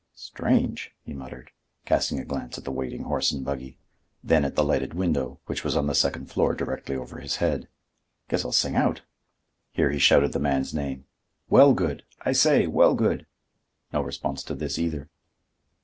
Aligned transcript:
"Strange!" 0.15 0.95
he 1.03 1.13
muttered, 1.13 1.51
casting 1.85 2.19
a 2.19 2.25
glance 2.25 2.57
at 2.57 2.63
the 2.63 2.71
waiting 2.71 3.03
horse 3.03 3.31
and 3.31 3.45
buggy, 3.45 3.77
then 4.23 4.43
at 4.43 4.55
the 4.55 4.63
lighted 4.63 4.95
window, 4.95 5.39
which 5.45 5.63
was 5.63 5.77
on 5.77 5.85
the 5.85 5.93
second 5.93 6.25
floor 6.25 6.55
directly 6.55 6.95
over 6.95 7.19
his 7.19 7.35
head. 7.35 7.67
"Guess 8.27 8.43
I'll 8.43 8.51
sing 8.51 8.75
out." 8.75 9.03
Here 9.73 9.91
he 9.91 9.99
shouted 9.99 10.33
the 10.33 10.39
man's 10.39 10.73
name. 10.73 11.05
"Wellgood! 11.51 12.01
I 12.21 12.31
say, 12.31 12.65
Wellgood!" 12.65 13.27
No 13.93 14.01
response 14.01 14.41
to 14.45 14.55
this 14.55 14.79
either. 14.79 15.07